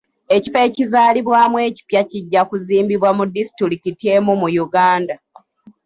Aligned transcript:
Ekifo 0.35 0.59
ekizaalibwamu 0.67 1.57
ekipya 1.67 2.01
kijja 2.09 2.41
kuzimbibwa 2.49 3.09
mu 3.17 3.23
disitulikiti 3.33 4.05
emu 4.15 4.33
mu 4.41 4.47
Uganda 4.65 5.15